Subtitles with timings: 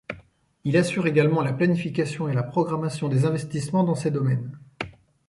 [0.63, 4.57] Il assure également la planification et la programmation des investissements dans ces domaines.